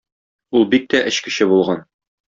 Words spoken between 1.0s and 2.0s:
эчкече булган.